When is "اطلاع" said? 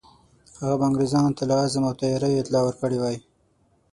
2.41-2.63